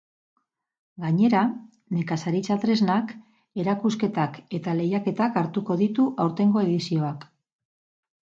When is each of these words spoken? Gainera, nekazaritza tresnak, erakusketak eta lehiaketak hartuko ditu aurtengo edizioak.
Gainera, 1.01 1.41
nekazaritza 1.97 2.57
tresnak, 2.63 3.11
erakusketak 3.63 4.41
eta 4.59 4.75
lehiaketak 4.79 5.37
hartuko 5.43 5.77
ditu 5.85 6.07
aurtengo 6.25 6.65
edizioak. 6.69 7.29